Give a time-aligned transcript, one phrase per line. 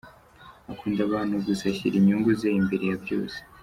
[0.71, 3.37] Akunda abantu gusa ashyira inyungu ze imbere ya byose.